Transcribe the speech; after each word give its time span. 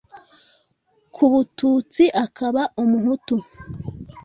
k 1.13 1.15
ubututsi 1.25 2.03
akaba 2.23 2.61
umuhutu 2.83 3.35